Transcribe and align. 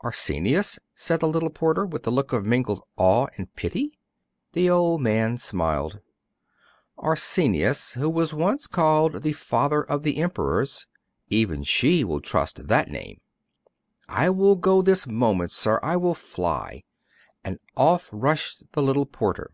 'Arsenius?' 0.00 0.78
said 0.94 1.20
the 1.20 1.28
little 1.28 1.50
porter, 1.50 1.84
with 1.84 2.06
a 2.06 2.10
look 2.10 2.32
of 2.32 2.42
mingled 2.46 2.80
awe 2.96 3.26
and 3.36 3.54
pity. 3.54 3.98
The 4.54 4.70
old 4.70 5.02
man 5.02 5.36
smiled. 5.36 6.00
'Arsenius, 6.96 7.92
who 7.92 8.08
was 8.08 8.32
once 8.32 8.66
called 8.66 9.22
the 9.22 9.34
Father 9.34 9.82
of 9.82 10.02
the 10.02 10.16
Emperors. 10.22 10.86
Even 11.28 11.64
she 11.64 12.02
will 12.02 12.22
trust 12.22 12.68
that 12.68 12.88
name.' 12.90 13.20
'I 14.08 14.30
will 14.30 14.56
go 14.56 14.80
this 14.80 15.06
moment' 15.06 15.52
sir; 15.52 15.78
I 15.82 15.96
will 15.98 16.14
fly!' 16.14 16.84
and 17.44 17.58
off 17.76 18.08
rushed 18.10 18.64
the 18.72 18.82
little 18.82 19.04
porter. 19.04 19.50